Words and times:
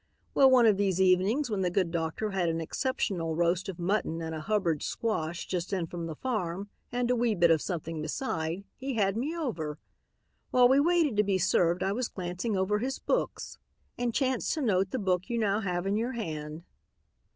"Well, 0.33 0.49
one 0.49 0.65
of 0.65 0.77
these 0.77 0.99
evenings 0.99 1.51
when 1.51 1.61
the 1.61 1.69
good 1.69 1.91
doctor 1.91 2.31
had 2.31 2.49
an 2.49 2.59
exceptional 2.59 3.35
roast 3.35 3.69
of 3.69 3.77
mutton 3.77 4.19
and 4.19 4.33
a 4.33 4.39
hubbard 4.41 4.81
squash 4.81 5.45
just 5.45 5.71
in 5.71 5.85
from 5.85 6.07
the 6.07 6.15
farm 6.15 6.71
and 6.91 7.11
a 7.11 7.15
wee 7.15 7.35
bit 7.35 7.51
of 7.51 7.61
something 7.61 8.01
beside, 8.01 8.63
he 8.77 8.95
had 8.95 9.15
me 9.15 9.37
over. 9.37 9.77
While 10.49 10.69
we 10.69 10.79
waited 10.79 11.17
to 11.17 11.23
be 11.23 11.37
served 11.37 11.83
I 11.83 11.91
was 11.91 12.09
glancing 12.09 12.57
over 12.57 12.79
his 12.79 12.97
books 12.97 13.59
and 13.95 14.11
chanced 14.11 14.55
to 14.55 14.61
note 14.61 14.89
the 14.89 14.97
book 14.97 15.29
you 15.29 15.37
now 15.37 15.59
have 15.59 15.85
in 15.85 15.95
your 15.97 16.13
hand. 16.13 16.63